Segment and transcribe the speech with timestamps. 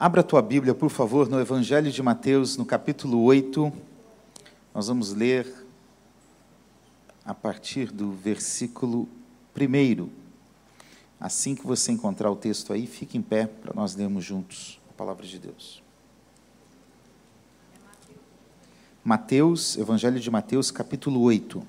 [0.00, 3.72] Abra a tua Bíblia, por favor, no Evangelho de Mateus, no capítulo 8.
[4.72, 5.52] Nós vamos ler
[7.24, 9.08] a partir do versículo
[9.60, 10.08] 1.
[11.18, 14.92] Assim que você encontrar o texto aí, fique em pé para nós lermos juntos a
[14.92, 15.82] palavra de Deus.
[19.02, 21.60] Mateus, Evangelho de Mateus, capítulo 8.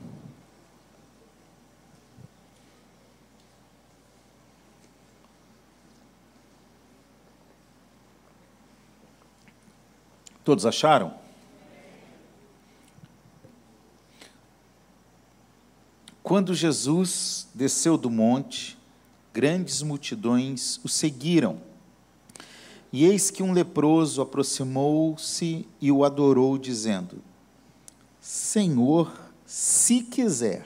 [10.50, 11.14] Todos acharam?
[16.24, 18.76] Quando Jesus desceu do monte,
[19.32, 21.62] grandes multidões o seguiram.
[22.92, 27.22] E eis que um leproso aproximou-se e o adorou, dizendo:
[28.20, 29.14] Senhor,
[29.46, 30.66] se quiser,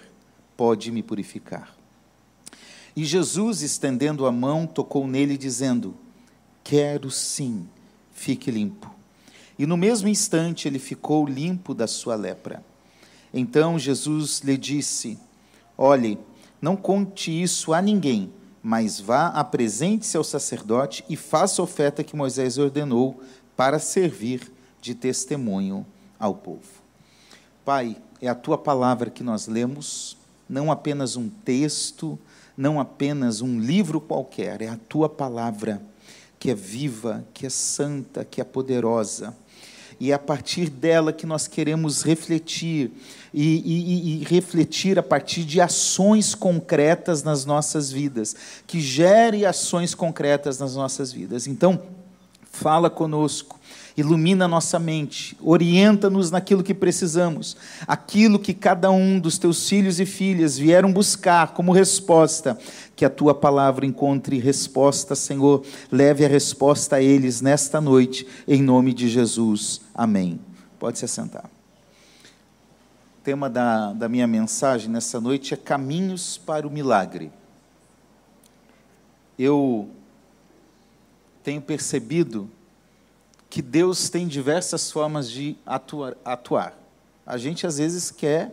[0.55, 1.75] pode me purificar.
[2.95, 5.93] E Jesus, estendendo a mão, tocou nele, dizendo:
[6.63, 7.67] Quero sim,
[8.13, 8.92] fique limpo.
[9.57, 12.63] E no mesmo instante ele ficou limpo da sua lepra.
[13.33, 15.19] Então Jesus lhe disse:
[15.77, 16.17] Olhe,
[16.61, 22.15] não conte isso a ninguém, mas vá, apresente-se ao sacerdote e faça a oferta que
[22.15, 23.21] Moisés ordenou
[23.55, 25.85] para servir de testemunho
[26.19, 26.81] ao povo.
[27.65, 32.17] Pai, é a tua palavra que nós lemos, não apenas um texto,
[32.55, 35.81] não apenas um livro qualquer, é a tua palavra
[36.39, 39.35] que é viva, que é santa, que é poderosa
[39.99, 42.91] e é a partir dela que nós queremos refletir
[43.33, 48.35] e, e, e, refletir a partir de ações concretas nas nossas vidas,
[48.67, 51.47] que gere ações concretas nas nossas vidas.
[51.47, 51.81] Então,
[52.51, 53.59] fala conosco,
[53.95, 57.55] ilumina nossa mente, orienta-nos naquilo que precisamos,
[57.87, 62.57] aquilo que cada um dos teus filhos e filhas vieram buscar como resposta,
[62.95, 68.61] que a tua palavra encontre resposta, Senhor, leve a resposta a eles nesta noite, em
[68.61, 69.81] nome de Jesus.
[69.93, 70.39] Amém.
[70.79, 71.45] Pode se assentar.
[71.45, 77.31] O tema da, da minha mensagem nessa noite é Caminhos para o Milagre.
[79.37, 79.89] Eu
[81.43, 82.49] tenho percebido
[83.53, 86.75] que Deus tem diversas formas de atuar, atuar.
[87.23, 88.51] A gente às vezes quer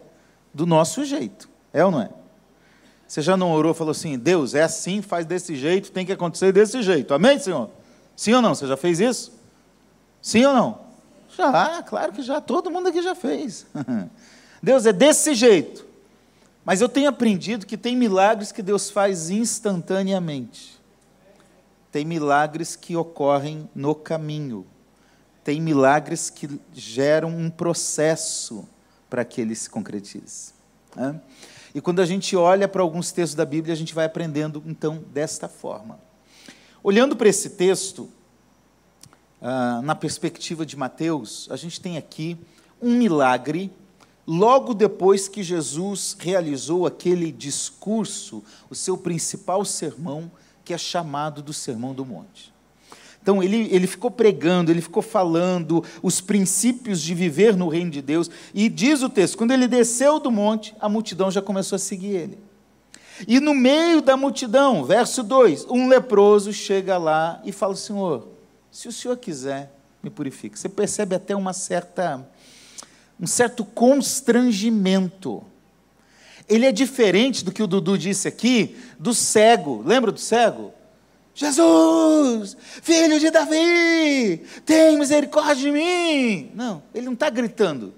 [0.53, 2.11] do nosso jeito, é ou não é?
[3.09, 6.53] Você já não orou falou assim: Deus, é assim, faz desse jeito, tem que acontecer
[6.53, 7.15] desse jeito.
[7.15, 7.71] Amém, Senhor?
[8.15, 8.55] Sim ou não?
[8.55, 9.33] Você já fez isso?
[10.21, 10.79] Sim ou não?
[11.35, 12.39] Já, claro que já.
[12.39, 13.65] Todo mundo aqui já fez.
[14.63, 15.83] Deus é desse jeito.
[16.63, 20.79] Mas eu tenho aprendido que tem milagres que Deus faz instantaneamente.
[21.91, 24.67] Tem milagres que ocorrem no caminho
[25.43, 28.69] tem milagres que geram um processo
[29.09, 30.53] para que ele se concretize.
[30.95, 31.21] Né?
[31.75, 35.05] E quando a gente olha para alguns textos da Bíblia, a gente vai aprendendo, então,
[35.13, 35.99] desta forma.
[36.83, 38.09] Olhando para esse texto,
[39.41, 42.37] ah, na perspectiva de Mateus, a gente tem aqui
[42.81, 43.71] um milagre
[44.27, 50.31] logo depois que Jesus realizou aquele discurso, o seu principal sermão,
[50.65, 52.53] que é chamado do Sermão do Monte.
[53.23, 58.01] Então ele, ele ficou pregando, ele ficou falando os princípios de viver no reino de
[58.01, 58.31] Deus.
[58.55, 62.15] E diz o texto: quando ele desceu do monte, a multidão já começou a seguir
[62.15, 62.39] ele.
[63.29, 68.29] E no meio da multidão, verso 2, um leproso chega lá e fala: Senhor,
[68.71, 69.71] se o senhor quiser,
[70.03, 70.59] me purifique.
[70.59, 72.27] Você percebe até uma certa,
[73.21, 75.43] um certo constrangimento.
[76.49, 79.83] Ele é diferente do que o Dudu disse aqui, do cego.
[79.85, 80.73] Lembra do cego?
[81.41, 86.51] Jesus, filho de Davi, tem misericórdia de mim.
[86.55, 87.95] Não, ele não está gritando.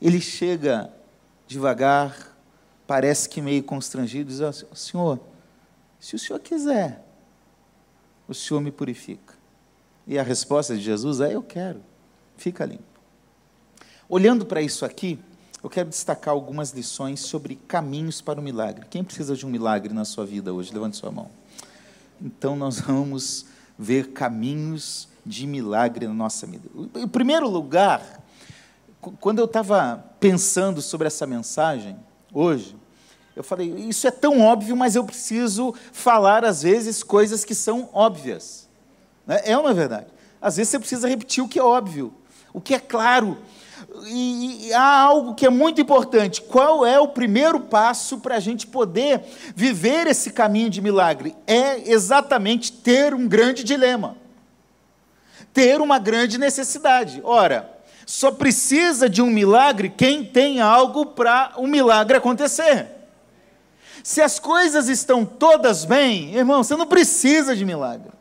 [0.00, 0.92] Ele chega
[1.44, 2.16] devagar,
[2.86, 5.18] parece que meio constrangido, diz: Senhor,
[5.98, 7.04] se o senhor quiser,
[8.28, 9.34] o senhor me purifica.
[10.06, 11.82] E a resposta de Jesus é: Eu quero,
[12.36, 12.84] fica limpo.
[14.08, 15.18] Olhando para isso aqui,
[15.60, 18.86] eu quero destacar algumas lições sobre caminhos para o milagre.
[18.88, 20.72] Quem precisa de um milagre na sua vida hoje?
[20.72, 21.28] Levante sua mão.
[22.20, 23.46] Então nós vamos
[23.78, 26.68] ver caminhos de milagre na nossa vida.
[26.94, 28.22] Em primeiro lugar,
[29.20, 31.96] quando eu estava pensando sobre essa mensagem
[32.32, 32.76] hoje,
[33.34, 37.88] eu falei, isso é tão óbvio, mas eu preciso falar às vezes coisas que são
[37.92, 38.68] óbvias.
[39.26, 39.40] Né?
[39.44, 40.06] É uma verdade.
[40.40, 42.14] Às vezes você precisa repetir o que é óbvio,
[42.52, 43.38] o que é claro,
[44.06, 46.42] e, e, há algo que é muito importante.
[46.42, 49.22] Qual é o primeiro passo para a gente poder
[49.54, 51.34] viver esse caminho de milagre?
[51.46, 54.16] É exatamente ter um grande dilema,
[55.52, 57.20] ter uma grande necessidade.
[57.24, 57.70] Ora,
[58.06, 62.88] só precisa de um milagre quem tem algo para o um milagre acontecer.
[64.02, 68.12] Se as coisas estão todas bem, irmão, você não precisa de milagre.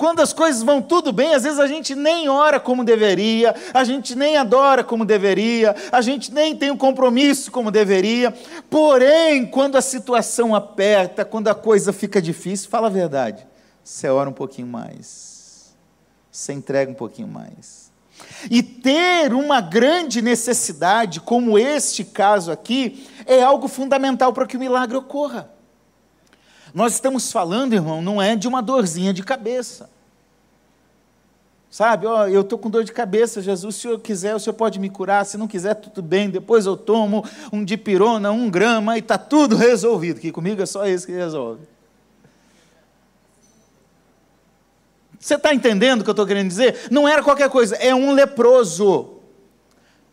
[0.00, 3.84] Quando as coisas vão tudo bem, às vezes a gente nem ora como deveria, a
[3.84, 8.32] gente nem adora como deveria, a gente nem tem um compromisso como deveria.
[8.70, 13.46] Porém, quando a situação aperta, quando a coisa fica difícil, fala a verdade,
[13.84, 15.76] você ora um pouquinho mais,
[16.32, 17.92] você entrega um pouquinho mais.
[18.50, 24.60] E ter uma grande necessidade, como este caso aqui, é algo fundamental para que o
[24.60, 25.59] milagre ocorra.
[26.74, 29.90] Nós estamos falando, irmão, não é de uma dorzinha de cabeça.
[31.70, 34.54] Sabe, ó, eu estou com dor de cabeça, Jesus, se o senhor quiser, o senhor
[34.54, 38.96] pode me curar, se não quiser, tudo bem, depois eu tomo um dipirona, um grama
[38.96, 40.18] e está tudo resolvido.
[40.18, 41.62] Que comigo é só isso que resolve.
[45.20, 46.88] Você está entendendo o que eu estou querendo dizer?
[46.90, 49.19] Não era qualquer coisa, é um leproso.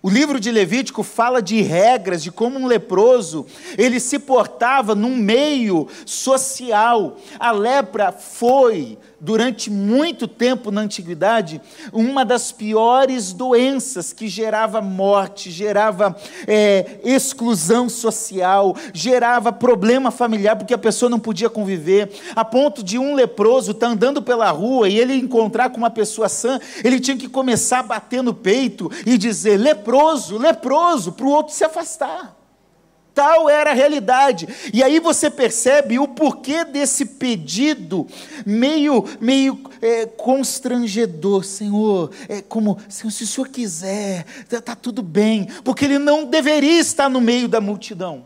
[0.02, 3.48] O livro de Levítico fala de regras, de como um leproso
[3.78, 7.18] ele se portava num meio social.
[7.40, 11.62] A lepra foi durante muito tempo na antiguidade,
[11.92, 16.16] uma das piores doenças que gerava morte, gerava
[16.48, 22.98] é, exclusão social, gerava problema familiar, porque a pessoa não podia conviver, a ponto de
[22.98, 27.00] um leproso estar tá andando pela rua e ele encontrar com uma pessoa sã, ele
[27.00, 31.64] tinha que começar a bater no peito e dizer: leproso, leproso, para o outro se
[31.64, 32.36] afastar.
[33.18, 34.48] Tal era a realidade.
[34.72, 38.06] E aí você percebe o porquê desse pedido
[38.46, 41.44] meio, meio é, constrangedor.
[41.44, 45.48] Senhor, é como, Senhor, se o Senhor quiser, está tá tudo bem.
[45.64, 48.26] Porque ele não deveria estar no meio da multidão.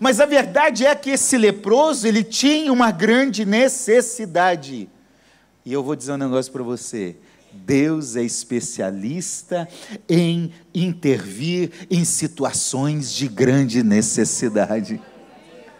[0.00, 4.88] Mas a verdade é que esse leproso, ele tinha uma grande necessidade.
[5.62, 7.16] E eu vou dizer um negócio para você.
[7.52, 9.68] Deus é especialista
[10.08, 15.00] em intervir em situações de grande necessidade.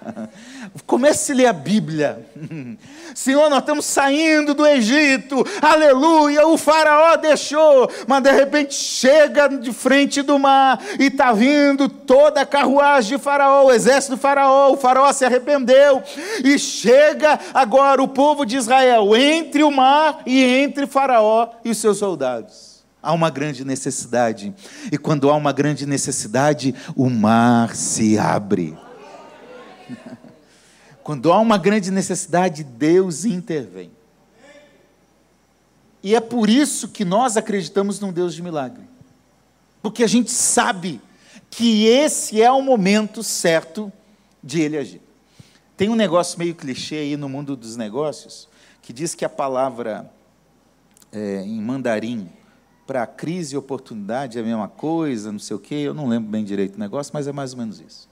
[0.86, 2.26] Comece a ler a Bíblia.
[3.14, 9.72] Senhor, nós estamos saindo do Egito, aleluia, o faraó deixou, mas de repente chega de
[9.72, 14.72] frente do mar e está vindo toda a carruagem de faraó, o exército do faraó,
[14.72, 16.02] o faraó se arrependeu
[16.44, 21.78] e chega agora o povo de Israel entre o mar e entre faraó e os
[21.78, 22.70] seus soldados.
[23.02, 24.54] Há uma grande necessidade,
[24.92, 28.76] e quando há uma grande necessidade, o mar se abre.
[31.02, 33.90] Quando há uma grande necessidade, Deus intervém.
[36.02, 38.84] E é por isso que nós acreditamos num Deus de milagre.
[39.82, 41.00] Porque a gente sabe
[41.50, 43.92] que esse é o momento certo
[44.42, 45.02] de ele agir.
[45.76, 48.48] Tem um negócio meio clichê aí no mundo dos negócios,
[48.82, 50.10] que diz que a palavra
[51.12, 52.28] é, em mandarim
[52.86, 56.30] para crise e oportunidade é a mesma coisa, não sei o quê, eu não lembro
[56.30, 58.08] bem direito o negócio, mas é mais ou menos isso.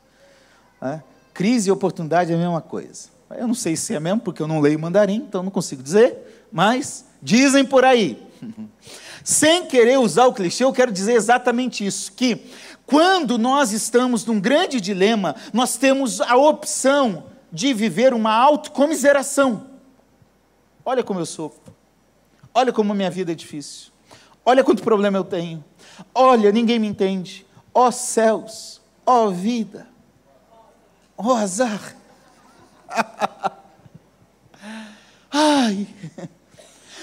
[0.81, 1.01] É?
[1.39, 3.11] Crise e oportunidade é a mesma coisa.
[3.31, 6.49] Eu não sei se é mesmo, porque eu não leio mandarim, então não consigo dizer,
[6.51, 8.21] mas dizem por aí.
[9.23, 12.45] Sem querer usar o clichê, eu quero dizer exatamente isso: que
[12.85, 19.65] quando nós estamos num grande dilema, nós temos a opção de viver uma autocomiseração.
[20.85, 21.73] Olha como eu sofro.
[22.53, 23.93] Olha como a minha vida é difícil.
[24.45, 25.65] Olha quanto problema eu tenho.
[26.13, 27.47] Olha, ninguém me entende.
[27.73, 29.87] Ó oh, céus, ó oh, vida
[31.19, 31.81] oh, azar.
[35.31, 35.87] Ai,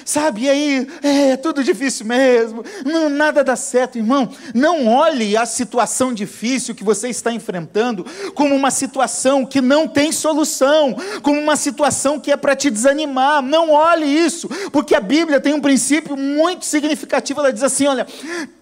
[0.05, 0.43] sabe?
[0.43, 4.29] E aí, é, é tudo difícil mesmo, não, nada dá certo, irmão.
[4.53, 10.11] Não olhe a situação difícil que você está enfrentando como uma situação que não tem
[10.11, 13.41] solução, como uma situação que é para te desanimar.
[13.41, 17.39] Não olhe isso, porque a Bíblia tem um princípio muito significativo.
[17.39, 18.05] Ela diz assim: olha,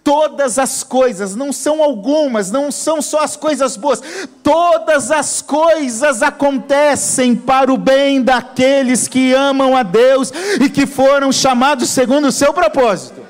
[0.02, 4.02] todas as coisas, não são algumas, não são só as coisas boas,
[4.42, 11.32] todas as coisas acontecem para o bem daqueles que amam a Deus e que foram
[11.34, 13.24] chamados segundo o seu propósito.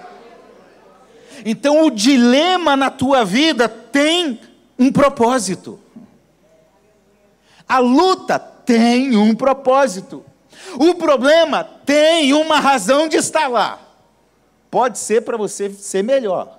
[1.44, 4.40] Então o dilema na tua vida tem
[4.78, 5.78] um propósito.
[7.68, 10.24] A luta tem um propósito.
[10.78, 13.80] O problema tem uma razão de estar lá.
[14.70, 16.58] Pode ser para você ser melhor.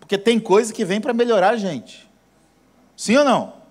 [0.00, 2.08] Porque tem coisa que vem para melhorar a gente.
[2.96, 3.61] Sim ou não?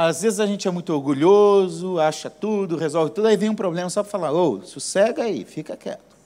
[0.00, 3.90] Às vezes a gente é muito orgulhoso, acha tudo, resolve tudo, aí vem um problema
[3.90, 6.16] só para falar: ô, sossega aí, fica quieto.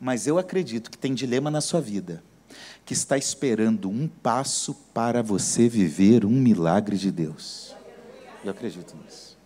[0.00, 2.24] Mas eu acredito que tem dilema na sua vida,
[2.82, 7.76] que está esperando um passo para você viver um milagre de Deus.
[8.42, 9.36] Eu acredito nisso.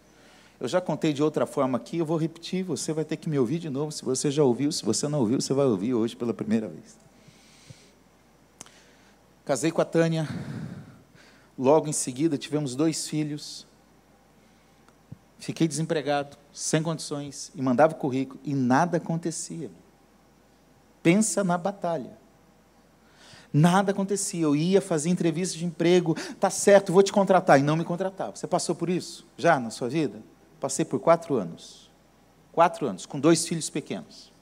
[0.60, 3.36] Eu já contei de outra forma aqui, eu vou repetir, você vai ter que me
[3.36, 3.90] ouvir de novo.
[3.90, 6.96] Se você já ouviu, se você não ouviu, você vai ouvir hoje pela primeira vez.
[9.44, 10.28] Casei com a Tânia,
[11.58, 13.66] Logo em seguida tivemos dois filhos.
[15.38, 19.70] Fiquei desempregado, sem condições, e mandava currículo, e nada acontecia.
[21.02, 22.16] Pensa na batalha.
[23.52, 24.42] Nada acontecia.
[24.42, 28.36] Eu ia fazer entrevista de emprego, tá certo, vou te contratar, e não me contratava.
[28.36, 30.22] Você passou por isso já na sua vida?
[30.60, 31.90] Passei por quatro anos.
[32.52, 34.32] Quatro anos, com dois filhos pequenos.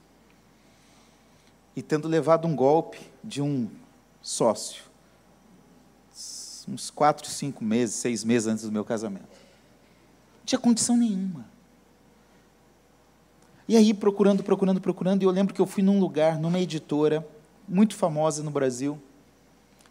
[1.75, 3.69] E tendo levado um golpe de um
[4.21, 4.86] sócio.
[6.67, 9.23] Uns quatro, cinco meses, seis meses antes do meu casamento.
[9.23, 11.45] Não tinha condição nenhuma.
[13.67, 17.27] E aí, procurando, procurando, procurando, e eu lembro que eu fui num lugar, numa editora,
[17.67, 18.97] muito famosa no Brasil,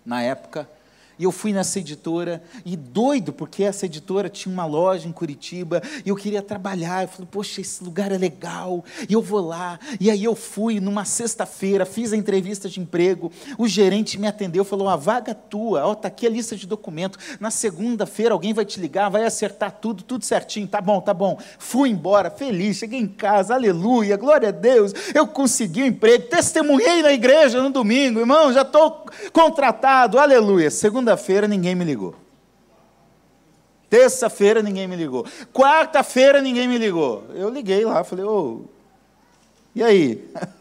[0.04, 0.68] na época,
[1.18, 5.82] e eu fui nessa editora, e doido, porque essa editora tinha uma loja em Curitiba,
[6.04, 7.02] e eu queria trabalhar.
[7.02, 9.78] Eu falei, poxa, esse lugar é legal, e eu vou lá.
[10.00, 14.64] E aí eu fui numa sexta-feira, fiz a entrevista de emprego, o gerente me atendeu,
[14.64, 17.18] falou: a vaga tua, ó, está aqui a lista de documento.
[17.40, 20.66] Na segunda-feira alguém vai te ligar, vai acertar tudo, tudo certinho.
[20.66, 21.38] Tá bom, tá bom.
[21.58, 24.92] Fui embora, feliz, cheguei em casa, aleluia, glória a Deus.
[25.14, 30.70] Eu consegui o um emprego, testemunhei na igreja no domingo, irmão, já estou contratado, aleluia.
[30.70, 32.16] Segunda Segunda-feira ninguém me ligou.
[33.88, 35.24] Terça-feira ninguém me ligou.
[35.54, 37.24] Quarta-feira ninguém me ligou.
[37.32, 38.64] Eu liguei lá, falei, ô,
[39.74, 40.28] e aí?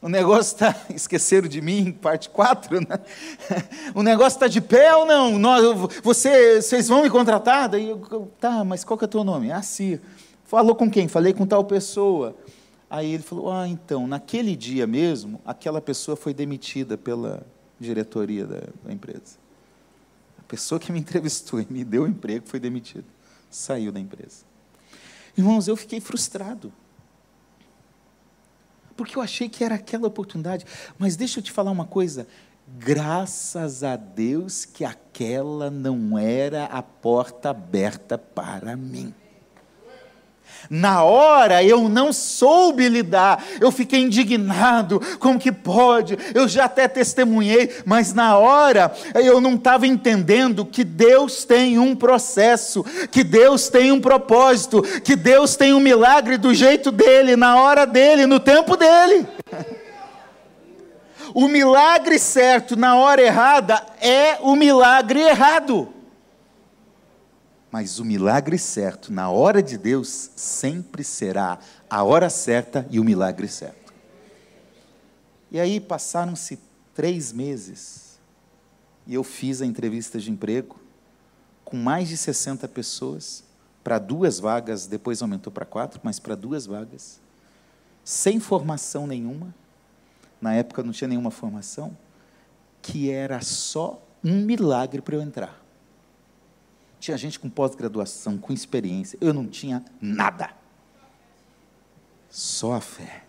[0.00, 0.76] O negócio está.
[0.94, 3.00] Esqueceram de mim, parte 4, né?
[3.94, 5.40] O negócio está de pé ou não?
[5.40, 5.64] Nós,
[6.04, 7.68] você, vocês vão me contratar?
[7.68, 9.50] Daí eu, tá, mas qual que é o teu nome?
[9.50, 9.98] Ah, sim.
[10.44, 11.08] Falou com quem?
[11.08, 12.36] Falei com tal pessoa.
[12.88, 17.44] Aí ele falou: Ah, então, naquele dia mesmo, aquela pessoa foi demitida pela
[17.80, 19.47] diretoria da, da empresa
[20.48, 23.04] pessoa que me entrevistou e me deu o emprego foi demitida.
[23.50, 24.44] Saiu da empresa.
[25.36, 26.72] Irmãos, eu fiquei frustrado.
[28.96, 30.64] Porque eu achei que era aquela oportunidade.
[30.98, 32.26] Mas deixa eu te falar uma coisa.
[32.66, 39.14] Graças a Deus que aquela não era a porta aberta para mim.
[40.70, 46.18] Na hora eu não soube lidar, eu fiquei indignado, como que pode?
[46.34, 51.96] Eu já até testemunhei, mas na hora eu não estava entendendo que Deus tem um
[51.96, 57.60] processo, que Deus tem um propósito, que Deus tem um milagre do jeito dele, na
[57.60, 59.26] hora dele, no tempo dele.
[61.34, 65.97] O milagre certo na hora errada é o milagre errado.
[67.70, 71.58] Mas o milagre certo, na hora de Deus, sempre será
[71.88, 73.92] a hora certa e o milagre certo.
[75.50, 76.58] E aí passaram-se
[76.94, 78.18] três meses
[79.06, 80.78] e eu fiz a entrevista de emprego
[81.64, 83.44] com mais de 60 pessoas
[83.84, 87.20] para duas vagas, depois aumentou para quatro, mas para duas vagas,
[88.04, 89.54] sem formação nenhuma.
[90.40, 91.96] Na época não tinha nenhuma formação,
[92.82, 95.67] que era só um milagre para eu entrar.
[97.00, 99.18] Tinha gente com pós-graduação, com experiência.
[99.20, 100.50] Eu não tinha nada.
[102.30, 103.24] Só a fé.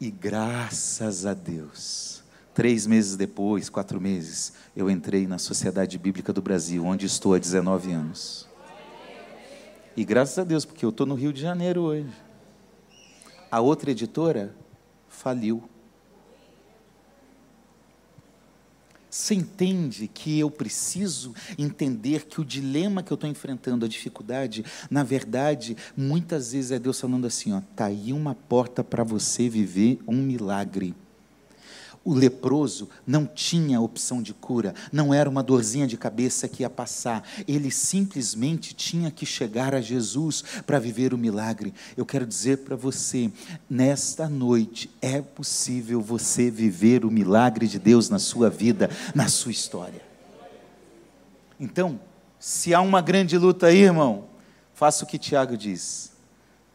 [0.00, 2.22] E graças a Deus,
[2.54, 7.38] três meses depois, quatro meses, eu entrei na Sociedade Bíblica do Brasil, onde estou há
[7.38, 8.48] 19 anos.
[9.96, 12.10] E graças a Deus, porque eu estou no Rio de Janeiro hoje.
[13.50, 14.54] A outra editora
[15.08, 15.62] faliu.
[19.12, 24.64] Você entende que eu preciso entender que o dilema que eu estou enfrentando, a dificuldade,
[24.90, 29.50] na verdade, muitas vezes é Deus falando assim: ó, tá aí uma porta para você
[29.50, 30.94] viver um milagre.
[32.04, 36.70] O leproso não tinha opção de cura, não era uma dorzinha de cabeça que ia
[36.70, 41.72] passar, ele simplesmente tinha que chegar a Jesus para viver o milagre.
[41.96, 43.30] Eu quero dizer para você,
[43.70, 49.52] nesta noite, é possível você viver o milagre de Deus na sua vida, na sua
[49.52, 50.02] história.
[51.60, 52.00] Então,
[52.38, 54.24] se há uma grande luta aí, irmão,
[54.74, 56.11] faça o que Tiago diz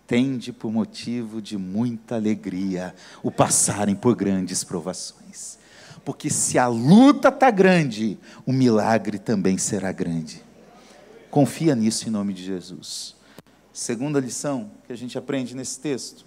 [0.07, 5.59] tende por motivo de muita alegria o passarem por grandes provações.
[6.05, 10.41] Porque se a luta está grande, o milagre também será grande.
[11.29, 13.15] Confia nisso em nome de Jesus.
[13.73, 16.25] Segunda lição que a gente aprende nesse texto.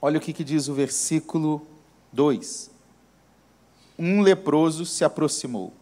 [0.00, 1.66] Olha o que, que diz o versículo
[2.12, 2.70] 2.
[3.98, 5.72] Um leproso se aproximou.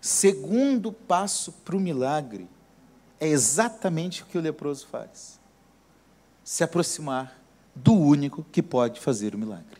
[0.00, 2.48] Segundo passo para o milagre
[3.20, 5.38] é exatamente o que o leproso faz:
[6.44, 7.38] se aproximar
[7.74, 9.78] do único que pode fazer o milagre.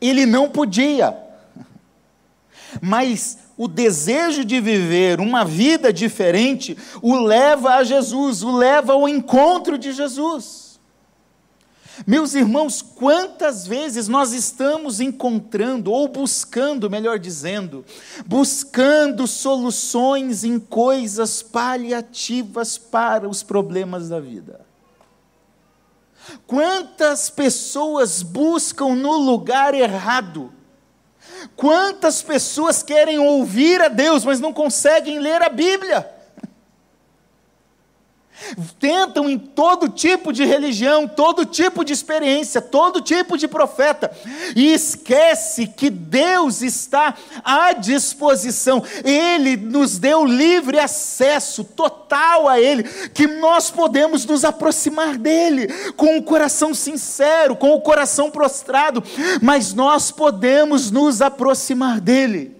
[0.00, 1.16] Ele não podia,
[2.80, 9.08] mas o desejo de viver uma vida diferente o leva a Jesus, o leva ao
[9.08, 10.65] encontro de Jesus.
[12.04, 17.84] Meus irmãos, quantas vezes nós estamos encontrando, ou buscando, melhor dizendo,
[18.26, 24.66] buscando soluções em coisas paliativas para os problemas da vida?
[26.46, 30.52] Quantas pessoas buscam no lugar errado?
[31.54, 36.15] Quantas pessoas querem ouvir a Deus, mas não conseguem ler a Bíblia?
[38.78, 44.10] Tentam em todo tipo de religião, todo tipo de experiência, todo tipo de profeta,
[44.54, 47.14] e esquece que Deus está
[47.44, 55.16] à disposição, Ele nos deu livre acesso total a Ele, que nós podemos nos aproximar
[55.16, 59.02] dEle, com o coração sincero, com o coração prostrado,
[59.42, 62.55] mas nós podemos nos aproximar dEle.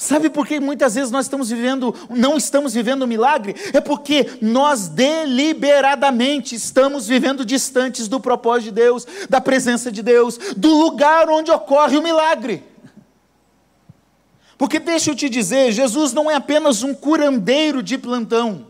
[0.00, 3.56] Sabe por que muitas vezes nós estamos vivendo, não estamos vivendo um milagre?
[3.72, 10.38] É porque nós deliberadamente estamos vivendo distantes do propósito de Deus, da presença de Deus,
[10.56, 12.62] do lugar onde ocorre o milagre.
[14.56, 18.68] Porque deixa eu te dizer, Jesus não é apenas um curandeiro de plantão.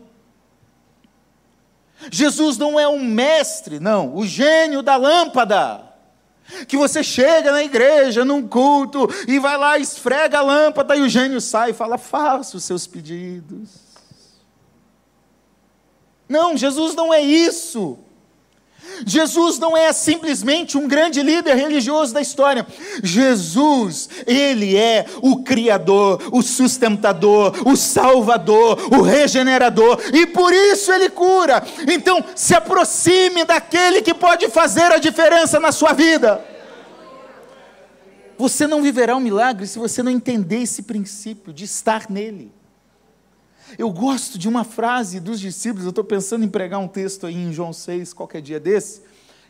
[2.11, 5.88] Jesus não é um mestre, não, o gênio da lâmpada
[6.67, 11.09] que você chega na igreja, num culto, e vai lá, esfrega a lâmpada, e o
[11.09, 13.69] gênio sai e fala: faça os seus pedidos.
[16.27, 17.97] Não, Jesus não é isso.
[19.05, 22.65] Jesus não é simplesmente um grande líder religioso da história.
[23.03, 31.09] Jesus, ele é o criador, o sustentador, o salvador, o regenerador, e por isso ele
[31.09, 31.63] cura.
[31.87, 36.43] Então, se aproxime daquele que pode fazer a diferença na sua vida.
[38.37, 42.58] Você não viverá um milagre se você não entender esse princípio de estar nele.
[43.77, 47.35] Eu gosto de uma frase dos discípulos, eu estou pensando em pregar um texto aí
[47.35, 49.01] em João 6, qualquer dia desse,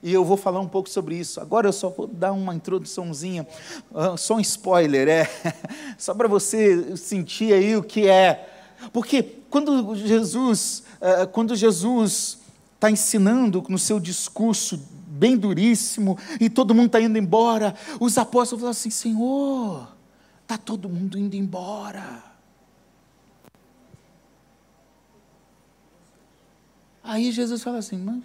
[0.01, 1.39] e eu vou falar um pouco sobre isso.
[1.39, 3.47] Agora eu só vou dar uma introduçãozinha,
[3.93, 5.29] ah, só um spoiler, é,
[5.97, 8.47] só para você sentir aí o que é.
[8.91, 12.39] Porque quando Jesus, ah, quando Jesus
[12.75, 18.61] está ensinando no seu discurso bem duríssimo, e todo mundo está indo embora, os apóstolos
[18.61, 19.87] falam assim: Senhor,
[20.43, 22.28] está todo mundo indo embora.
[27.03, 28.23] Aí Jesus fala assim: Mas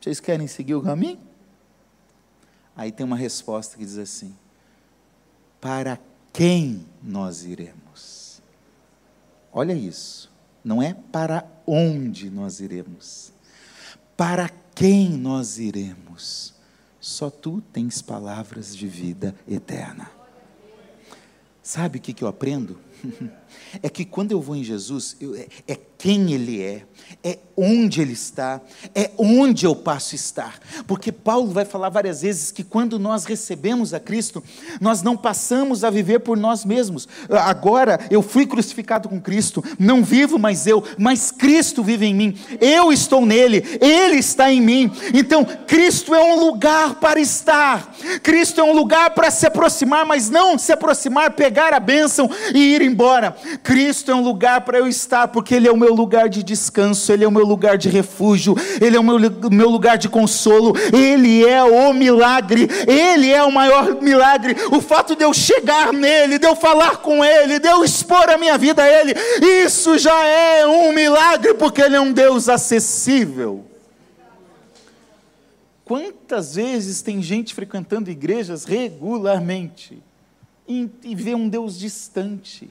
[0.00, 1.18] vocês querem seguir o caminho?
[2.76, 4.34] Aí tem uma resposta que diz assim:
[5.60, 5.98] Para
[6.32, 8.42] quem nós iremos?
[9.52, 10.30] Olha isso,
[10.62, 13.32] não é para onde nós iremos,
[14.16, 16.54] para quem nós iremos?
[17.00, 20.10] Só tu tens palavras de vida eterna.
[21.66, 22.78] Sabe o que, que eu aprendo?
[23.82, 26.82] É que quando eu vou em Jesus, eu, é, é quem Ele é,
[27.22, 28.60] é onde Ele está,
[28.94, 30.60] é onde eu passo a estar.
[30.86, 34.42] Porque Paulo vai falar várias vezes que quando nós recebemos a Cristo,
[34.80, 37.08] nós não passamos a viver por nós mesmos.
[37.28, 42.38] Agora eu fui crucificado com Cristo, não vivo mais eu, mas Cristo vive em mim.
[42.60, 44.92] Eu estou nele, Ele está em mim.
[45.14, 50.30] Então, Cristo é um lugar para estar, Cristo é um lugar para se aproximar, mas
[50.30, 53.34] não se aproximar, pegar a bênção e ir embora.
[53.62, 57.10] Cristo é um lugar para eu estar, porque Ele é o meu lugar de descanso,
[57.10, 59.18] Ele é o meu lugar de refúgio, Ele é o meu,
[59.50, 64.54] meu lugar de consolo, Ele é o milagre, Ele é o maior milagre.
[64.70, 68.36] O fato de eu chegar nele, de eu falar com Ele, de eu expor a
[68.36, 69.14] minha vida a Ele,
[69.64, 73.64] isso já é um milagre, porque Ele é um Deus acessível.
[75.86, 80.02] Quantas vezes tem gente frequentando igrejas regularmente
[80.68, 82.70] e, e um Deus distante?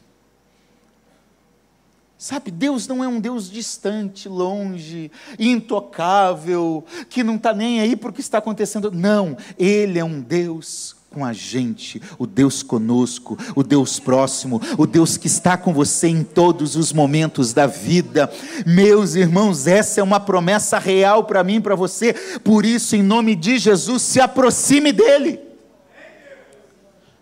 [2.17, 8.09] Sabe, Deus não é um Deus distante, longe, intocável, que não está nem aí para
[8.09, 8.89] o que está acontecendo.
[8.89, 14.87] Não, Ele é um Deus com a gente, o Deus conosco, o Deus próximo, o
[14.87, 18.29] Deus que está com você em todos os momentos da vida.
[18.65, 23.35] Meus irmãos, essa é uma promessa real para mim para você, por isso, em nome
[23.35, 25.44] de Jesus, se aproxime dEle.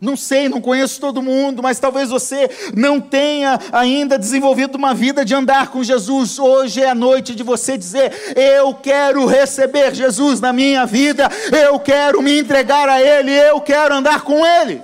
[0.04, 5.24] Não sei, não conheço todo mundo, mas talvez você não tenha ainda desenvolvido uma vida
[5.24, 6.38] de andar com Jesus.
[6.38, 11.30] Hoje é a noite de você dizer: Eu quero receber Jesus na minha vida,
[11.66, 14.82] eu quero me entregar a Ele, eu quero andar com Ele.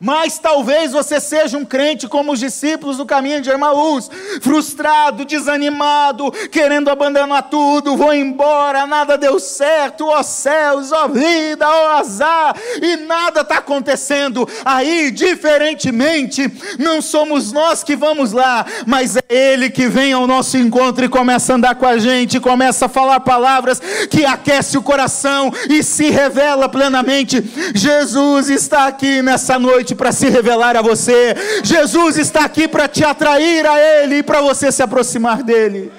[0.00, 4.10] Mas talvez você seja um crente como os discípulos do caminho de Emaús,
[4.40, 11.98] frustrado, desanimado, querendo abandonar tudo, vou embora, nada deu certo, ó céus, ó vida, ó
[11.98, 14.48] azar, e nada está acontecendo.
[14.64, 20.56] Aí, diferentemente, não somos nós que vamos lá, mas é Ele que vem ao nosso
[20.56, 23.78] encontro e começa a andar com a gente, começa a falar palavras
[24.10, 27.44] que aquece o coração e se revela plenamente.
[27.74, 31.34] Jesus está aqui nessa noite noite para se revelar a você.
[31.64, 35.92] Jesus está aqui para te atrair a Ele e para você se aproximar dEle.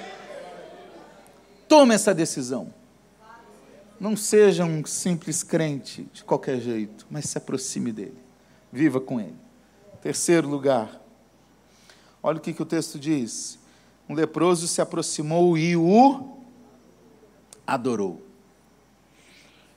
[1.68, 2.72] Tome essa decisão.
[4.00, 8.18] Não seja um simples crente de qualquer jeito, mas se aproxime dele.
[8.72, 9.36] Viva com ele.
[10.02, 11.00] Terceiro lugar.
[12.20, 13.58] Olha o que, que o texto diz.
[14.08, 16.36] Um leproso se aproximou e o
[17.64, 18.20] adorou.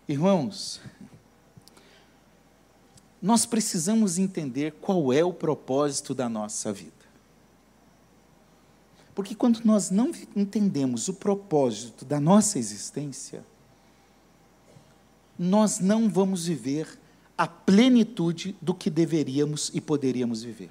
[0.08, 0.82] Irmãos,
[3.26, 6.94] nós precisamos entender qual é o propósito da nossa vida.
[9.16, 13.44] Porque quando nós não entendemos o propósito da nossa existência,
[15.40, 17.00] nós não vamos viver
[17.36, 20.70] a plenitude do que deveríamos e poderíamos viver.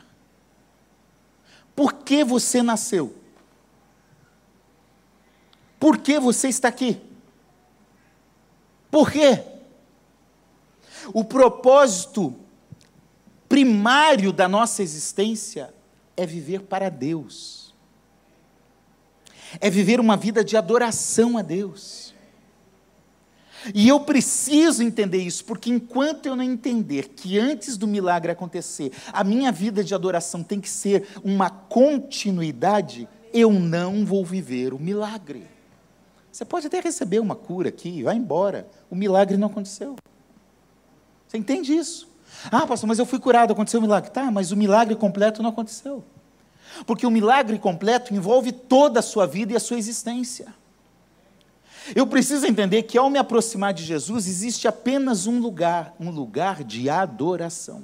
[1.74, 3.16] Por que você nasceu?
[5.80, 7.00] Por que você está aqui?
[8.92, 9.42] Por quê?
[11.12, 12.43] O propósito
[13.54, 15.72] primário da nossa existência
[16.16, 17.72] é viver para Deus,
[19.60, 22.12] é viver uma vida de adoração a Deus.
[23.72, 28.90] E eu preciso entender isso, porque enquanto eu não entender que antes do milagre acontecer,
[29.12, 34.80] a minha vida de adoração tem que ser uma continuidade, eu não vou viver o
[34.80, 35.46] milagre.
[36.32, 39.94] Você pode até receber uma cura aqui, vai embora, o milagre não aconteceu.
[41.28, 42.12] Você entende isso?
[42.50, 44.10] Ah, pastor, mas eu fui curado, aconteceu um milagre.
[44.10, 46.04] Tá, mas o milagre completo não aconteceu.
[46.86, 50.52] Porque o milagre completo envolve toda a sua vida e a sua existência.
[51.94, 56.64] Eu preciso entender que ao me aproximar de Jesus existe apenas um lugar, um lugar
[56.64, 57.82] de adoração.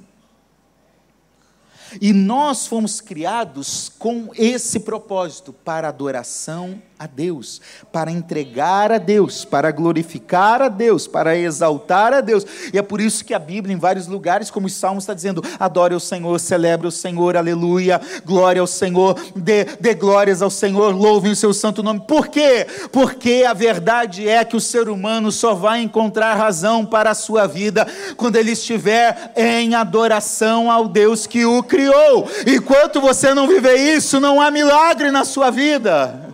[1.99, 7.59] E nós fomos criados com esse propósito para adoração a Deus,
[7.91, 12.45] para entregar a Deus, para glorificar a Deus, para exaltar a Deus.
[12.71, 15.43] E é por isso que a Bíblia, em vários lugares, como os Salmos está dizendo:
[15.59, 20.93] adore o Senhor, celebre o Senhor, aleluia, glória ao Senhor, dê, dê glórias ao Senhor,
[20.95, 22.01] louve o seu santo nome.
[22.01, 22.67] Por quê?
[22.91, 27.47] Porque a verdade é que o ser humano só vai encontrar razão para a sua
[27.47, 32.29] vida quando ele estiver em adoração ao Deus que o criou.
[32.45, 36.30] Enquanto você não viver isso, não há milagre na sua vida.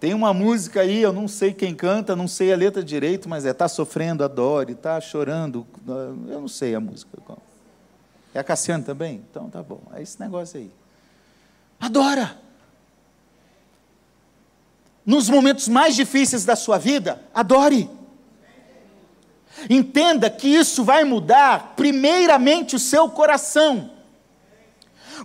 [0.00, 3.44] Tem uma música aí, eu não sei quem canta, não sei a letra direito, mas
[3.44, 7.18] é Tá Sofrendo, Adore, Tá Chorando, eu não sei a música.
[8.32, 9.24] É a Cassiane também?
[9.28, 10.70] Então tá bom, é esse negócio aí.
[11.80, 12.36] Adora!
[15.04, 17.90] Nos momentos mais difíceis da sua vida, adore.
[19.68, 23.90] Entenda que isso vai mudar, primeiramente, o seu coração.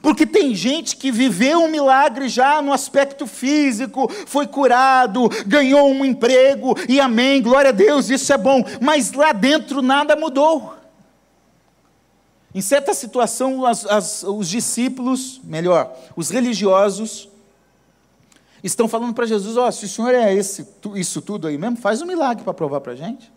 [0.01, 6.03] Porque tem gente que viveu um milagre já no aspecto físico, foi curado, ganhou um
[6.03, 10.75] emprego, e amém, glória a Deus, isso é bom, mas lá dentro nada mudou.
[12.55, 17.27] Em certa situação, as, as, os discípulos, melhor, os religiosos,
[18.63, 21.77] estão falando para Jesus: Ó, oh, se o senhor é esse, isso tudo aí mesmo,
[21.77, 23.31] faz um milagre para provar para a gente.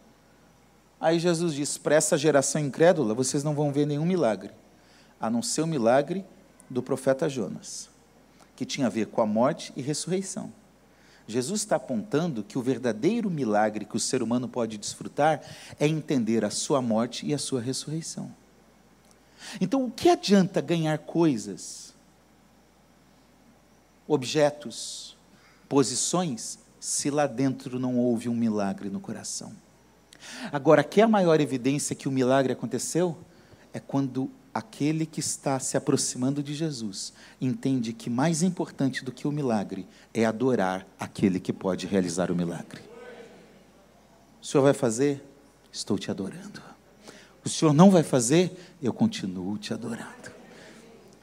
[1.01, 4.51] Aí Jesus diz: para essa geração incrédula, vocês não vão ver nenhum milagre,
[5.19, 6.25] a não ser o milagre
[6.69, 7.89] do profeta Jonas,
[8.55, 10.53] que tinha a ver com a morte e ressurreição.
[11.29, 15.43] Jesus está apontando que o verdadeiro milagre que o ser humano pode desfrutar
[15.79, 18.33] é entender a sua morte e a sua ressurreição.
[19.61, 21.95] Então, o que adianta ganhar coisas,
[24.07, 25.17] objetos,
[25.69, 29.53] posições, se lá dentro não houve um milagre no coração?
[30.53, 33.17] Agora, que é a maior evidência que o milagre aconteceu
[33.73, 39.29] é quando aquele que está se aproximando de Jesus entende que mais importante do que
[39.29, 42.81] o milagre é adorar aquele que pode realizar o milagre.
[44.40, 45.23] O Senhor vai fazer?
[45.71, 46.62] Estou te adorando.
[47.45, 48.75] O Senhor não vai fazer?
[48.83, 50.33] Eu continuo te adorando.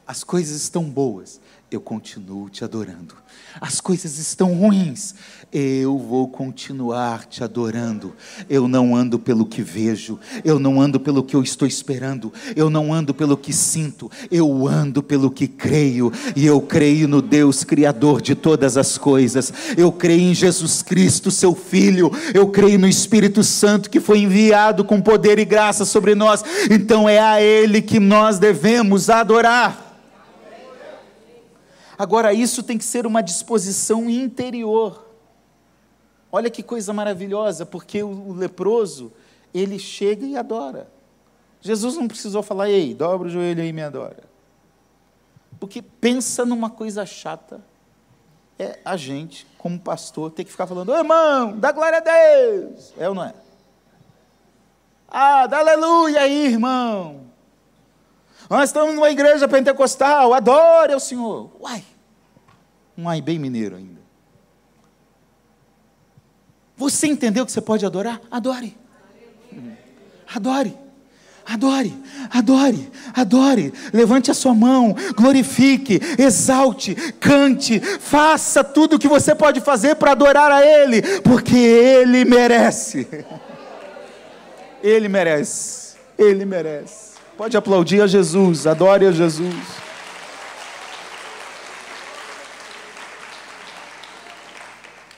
[0.06, 1.40] As coisas estão boas,
[1.74, 3.14] eu continuo te adorando.
[3.60, 5.14] As coisas estão ruins,
[5.52, 8.14] eu vou continuar te adorando.
[8.48, 12.68] Eu não ando pelo que vejo, eu não ando pelo que eu estou esperando, eu
[12.68, 17.62] não ando pelo que sinto, eu ando pelo que creio, e eu creio no Deus
[17.62, 22.88] Criador de todas as coisas, eu creio em Jesus Cristo, seu Filho, eu creio no
[22.88, 27.80] Espírito Santo que foi enviado com poder e graça sobre nós, então é a Ele
[27.80, 29.84] que nós devemos adorar.
[31.96, 35.06] Agora, isso tem que ser uma disposição interior.
[36.30, 39.12] Olha que coisa maravilhosa, porque o, leproso,
[39.52, 40.88] ele chega e adora.
[41.60, 44.24] Jesus não precisou falar, ei, dobra o joelho aí e me adora.
[45.60, 47.60] Porque pensa numa coisa chata,
[48.58, 52.92] é a gente, como pastor, ter que ficar falando, irmão, dá glória a Deus.
[52.98, 53.34] É ou não é?
[55.08, 57.20] Ah, dá aleluia aí, irmão.
[58.48, 61.50] Nós estamos numa igreja pentecostal, adore ao Senhor.
[61.60, 61.84] Uai,
[62.96, 64.00] um ai bem mineiro ainda.
[66.76, 68.20] Você entendeu que você pode adorar?
[68.30, 68.76] Adore.
[70.34, 70.84] Adore.
[71.46, 71.94] Adore,
[72.30, 73.72] adore, adore.
[73.92, 80.12] Levante a sua mão, glorifique, exalte, cante, faça tudo o que você pode fazer para
[80.12, 83.06] adorar a Ele, porque Ele merece.
[84.82, 87.13] Ele merece, Ele merece.
[87.36, 89.54] Pode aplaudir a Jesus, adore a Jesus.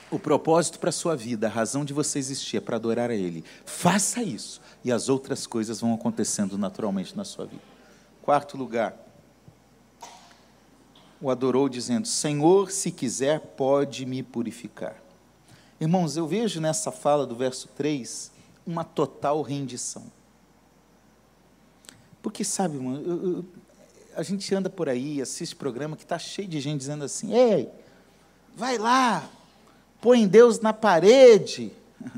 [0.09, 3.15] O propósito para a sua vida, a razão de você existir é para adorar a
[3.15, 3.43] Ele.
[3.65, 7.61] Faça isso e as outras coisas vão acontecendo naturalmente na sua vida.
[8.23, 8.97] Quarto lugar,
[11.21, 14.95] o adorou dizendo: Senhor, se quiser, pode me purificar.
[15.79, 18.31] Irmãos, eu vejo nessa fala do verso 3
[18.65, 20.16] uma total rendição.
[22.27, 23.45] Porque, sabe, irmão, eu, eu,
[24.13, 27.69] a gente anda por aí, assiste programa que está cheio de gente dizendo assim: ei,
[28.53, 29.23] vai lá,
[30.01, 31.71] põe Deus na parede.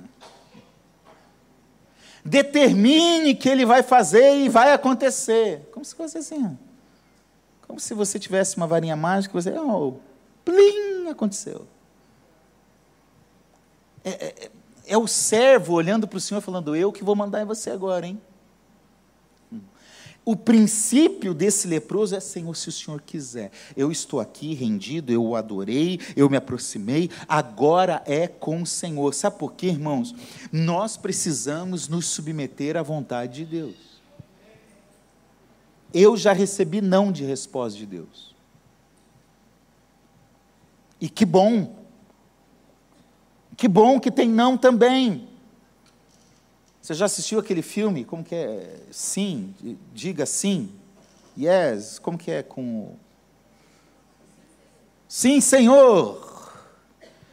[2.25, 5.69] Determine que Ele vai fazer e vai acontecer.
[5.71, 6.57] Como se fosse assim.
[7.67, 9.93] Como se você tivesse uma varinha mágica e você, oh,
[10.43, 11.67] plim, aconteceu.
[14.03, 14.51] É, é,
[14.87, 18.07] é o servo olhando para o Senhor falando, eu que vou mandar em você agora,
[18.07, 18.19] hein?
[20.29, 25.25] O princípio desse leproso é: Senhor, se o Senhor quiser, eu estou aqui rendido, eu
[25.25, 29.11] o adorei, eu me aproximei, agora é com o Senhor.
[29.15, 30.13] Sabe por quê, irmãos?
[30.51, 33.75] Nós precisamos nos submeter à vontade de Deus.
[35.91, 38.35] Eu já recebi não de resposta de Deus.
[41.01, 41.75] E que bom.
[43.57, 45.27] Que bom que tem não também.
[46.89, 48.03] Você já assistiu aquele filme?
[48.03, 48.79] Como que é?
[48.89, 49.53] Sim,
[49.93, 50.71] diga sim.
[51.37, 52.95] Yes, como que é com
[55.07, 56.51] Sim, Senhor.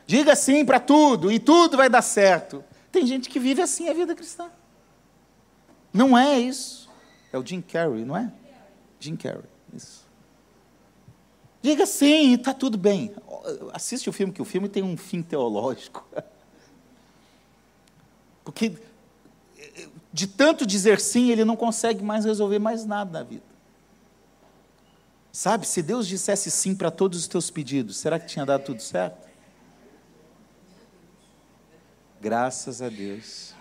[0.07, 2.63] Diga sim para tudo e tudo vai dar certo.
[2.93, 4.51] Tem gente que vive assim a vida cristã.
[5.91, 6.91] Não é isso.
[7.33, 8.31] É o Jim Carrey, não é?
[9.01, 10.05] Jim Carrey, isso.
[11.63, 13.11] Diga sim, está tudo bem.
[13.73, 16.07] Assiste o filme, que o filme tem um fim teológico.
[18.45, 18.77] Porque
[20.17, 23.43] de tanto dizer sim, ele não consegue mais resolver mais nada na vida.
[25.31, 28.81] Sabe, se Deus dissesse sim para todos os teus pedidos, será que tinha dado tudo
[28.81, 29.29] certo?
[32.19, 33.53] Graças a Deus.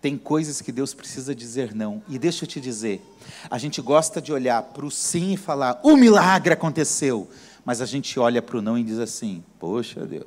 [0.00, 2.02] Tem coisas que Deus precisa dizer não.
[2.08, 3.00] E deixa eu te dizer,
[3.48, 7.30] a gente gosta de olhar para o sim e falar, o milagre aconteceu.
[7.64, 10.26] Mas a gente olha para o não e diz assim, poxa Deus,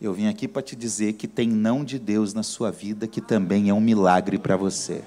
[0.00, 3.20] eu vim aqui para te dizer que tem não de Deus na sua vida que
[3.20, 5.02] também é um milagre para você.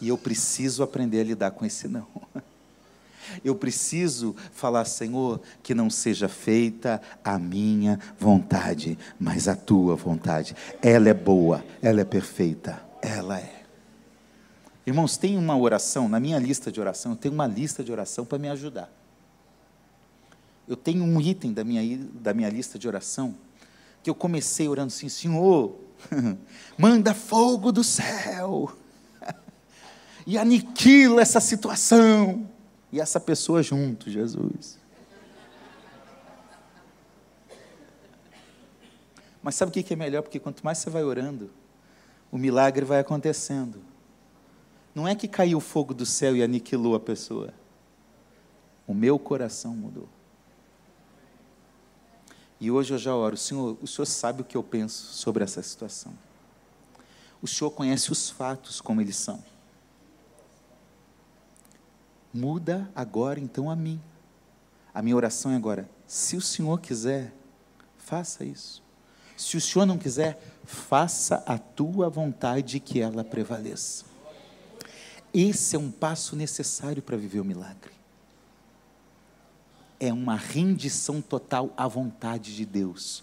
[0.00, 2.06] E eu preciso aprender a lidar com esse não.
[3.44, 10.56] Eu preciso falar, Senhor, que não seja feita a minha vontade, mas a tua vontade.
[10.82, 13.62] Ela é boa, ela é perfeita, ela é.
[14.84, 18.24] Irmãos, tem uma oração, na minha lista de oração, eu tenho uma lista de oração
[18.24, 18.99] para me ajudar
[20.70, 23.36] eu tenho um item da minha, da minha lista de oração
[24.04, 25.76] que eu comecei orando assim: Senhor,
[26.78, 28.72] manda fogo do céu
[30.24, 32.48] e aniquila essa situação
[32.92, 34.78] e essa pessoa junto, Jesus.
[39.42, 40.22] Mas sabe o que é melhor?
[40.22, 41.50] Porque quanto mais você vai orando,
[42.30, 43.82] o milagre vai acontecendo.
[44.94, 47.52] Não é que caiu o fogo do céu e aniquilou a pessoa.
[48.86, 50.08] O meu coração mudou.
[52.60, 55.62] E hoje eu já oro, Senhor, o Senhor sabe o que eu penso sobre essa
[55.62, 56.12] situação.
[57.40, 59.42] O Senhor conhece os fatos como eles são.
[62.32, 64.00] Muda agora então a mim.
[64.92, 67.32] A minha oração é agora: se o Senhor quiser,
[67.96, 68.82] faça isso.
[69.36, 74.04] Se o Senhor não quiser, faça a tua vontade que ela prevaleça.
[75.32, 77.99] Esse é um passo necessário para viver o milagre.
[80.00, 83.22] É uma rendição total à vontade de Deus.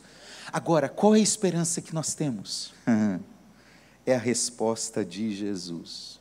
[0.53, 2.71] Agora, qual é a esperança que nós temos?
[4.05, 6.19] é a resposta de Jesus.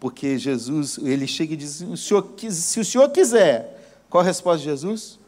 [0.00, 4.58] Porque Jesus, ele chega e diz: o senhor, se o senhor quiser, qual a resposta
[4.58, 5.18] de Jesus?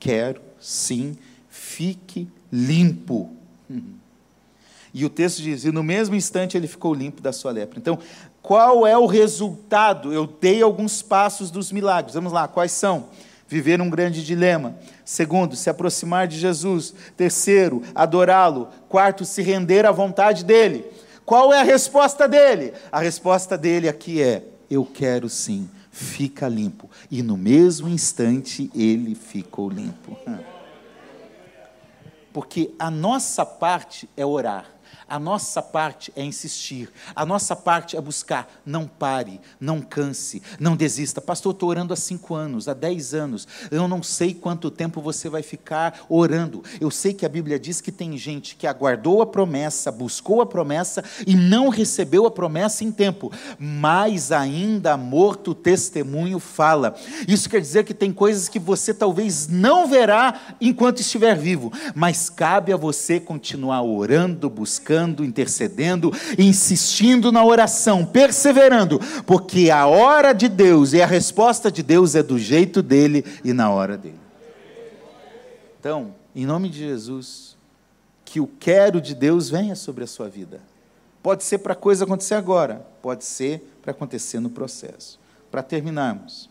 [0.00, 1.16] Quero, sim,
[1.48, 3.30] fique limpo.
[4.94, 7.78] E o texto diz: e no mesmo instante ele ficou limpo da sua lepra.
[7.78, 7.98] Então,
[8.40, 10.14] qual é o resultado?
[10.14, 12.14] Eu dei alguns passos dos milagres.
[12.14, 13.10] Vamos lá, quais são?
[13.48, 14.76] Viver um grande dilema.
[15.04, 16.94] Segundo, se aproximar de Jesus.
[17.16, 18.68] Terceiro, adorá-lo.
[18.88, 20.84] Quarto, se render à vontade dele.
[21.24, 22.74] Qual é a resposta dele?
[22.92, 26.90] A resposta dele aqui é: Eu quero sim, fica limpo.
[27.10, 30.16] E no mesmo instante ele ficou limpo.
[32.32, 34.77] Porque a nossa parte é orar.
[35.08, 38.46] A nossa parte é insistir, a nossa parte é buscar.
[38.64, 41.18] Não pare, não canse, não desista.
[41.20, 43.48] Pastor, estou orando há cinco anos, há dez anos.
[43.70, 46.62] Eu não sei quanto tempo você vai ficar orando.
[46.78, 50.46] Eu sei que a Bíblia diz que tem gente que aguardou a promessa, buscou a
[50.46, 53.32] promessa e não recebeu a promessa em tempo.
[53.58, 56.94] Mas ainda morto testemunho fala.
[57.26, 62.28] Isso quer dizer que tem coisas que você talvez não verá enquanto estiver vivo, mas
[62.28, 70.32] cabe a você continuar orando, buscando orando, intercedendo, insistindo na oração, perseverando, porque a hora
[70.32, 74.18] de Deus e a resposta de Deus é do jeito dele e na hora dele.
[75.78, 77.56] Então, em nome de Jesus,
[78.24, 80.60] que o quero de Deus venha sobre a sua vida.
[81.22, 85.18] Pode ser para a coisa acontecer agora, pode ser para acontecer no processo.
[85.50, 86.48] Para terminarmos,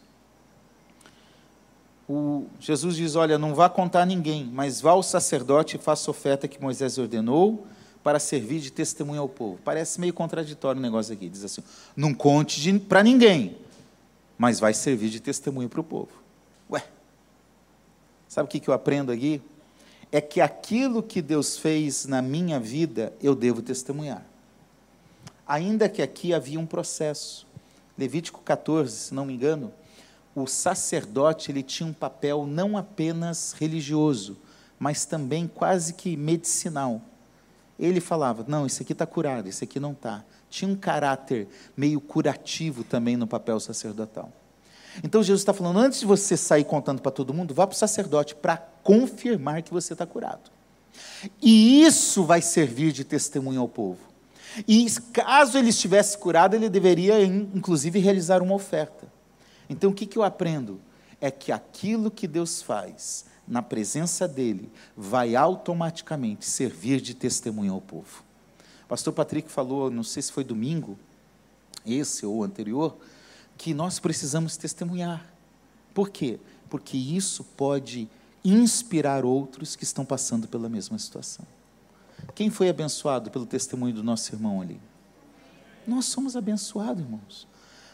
[2.10, 6.10] o Jesus diz: Olha, não vá contar a ninguém, mas vá ao sacerdote e faça
[6.10, 7.66] a oferta que Moisés ordenou
[8.08, 9.60] para servir de testemunho ao povo.
[9.66, 11.28] Parece meio contraditório o negócio aqui.
[11.28, 11.62] Diz assim:
[11.94, 13.58] não conte para ninguém,
[14.38, 16.12] mas vai servir de testemunho para o povo.
[16.72, 16.88] Ué,
[18.26, 19.42] sabe o que, que eu aprendo aqui?
[20.10, 24.26] É que aquilo que Deus fez na minha vida, eu devo testemunhar.
[25.46, 27.46] Ainda que aqui havia um processo.
[27.98, 29.74] Levítico 14, se não me engano,
[30.34, 34.38] o sacerdote ele tinha um papel não apenas religioso,
[34.80, 37.02] mas também quase que medicinal
[37.80, 40.24] ele falava: não, isso aqui está curado, isso aqui não está.
[40.50, 44.32] Tinha um caráter meio curativo também no papel sacerdotal.
[45.04, 47.78] Então Jesus está falando: antes de você sair contando para todo mundo, vá para o
[47.78, 50.50] sacerdote para confirmar que você está curado.
[51.42, 54.00] E isso vai servir de testemunho ao povo.
[54.68, 59.08] E caso ele estivesse curado, ele deveria, inclusive, realizar uma oferta.
[59.70, 60.80] Então o que, que eu aprendo?
[61.20, 67.82] É que aquilo que Deus faz na presença dele, vai automaticamente servir de testemunho ao
[67.82, 68.24] povo.
[68.84, 70.98] O pastor Patrick falou, não sei se foi domingo,
[71.86, 72.98] esse ou anterior,
[73.58, 75.26] que nós precisamos testemunhar.
[75.94, 76.40] Por quê?
[76.70, 78.10] Porque isso pode
[78.44, 81.46] inspirar outros que estão passando pela mesma situação.
[82.36, 84.80] Quem foi abençoado pelo testemunho do nosso irmão ali?
[85.88, 87.48] Nós somos abençoados, irmãos.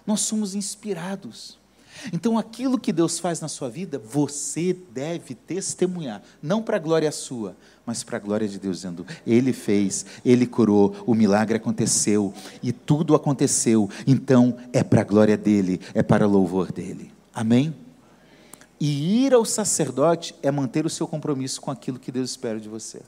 [0.05, 1.57] Nós somos inspirados.
[2.11, 7.11] Então, aquilo que Deus faz na sua vida, você deve testemunhar, não para a glória
[7.11, 12.33] sua, mas para a glória de Deus, dizendo: Ele fez, Ele curou, o milagre aconteceu
[12.61, 17.11] e tudo aconteceu, então é para a glória dele, é para o louvor dele.
[17.33, 17.73] Amém?
[18.79, 22.67] E ir ao sacerdote é manter o seu compromisso com aquilo que Deus espera de
[22.67, 23.01] você.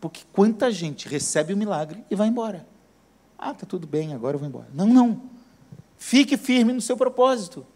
[0.00, 2.66] Porque quanta gente recebe o milagre e vai embora.
[3.38, 4.68] Ah, tá tudo bem, agora eu vou embora.
[4.72, 5.20] Não, não.
[5.98, 7.66] Fique firme no seu propósito.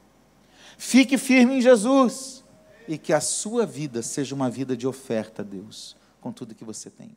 [0.76, 2.44] Fique firme em Jesus.
[2.88, 6.64] E que a sua vida seja uma vida de oferta a Deus, com tudo que
[6.64, 7.16] você tem.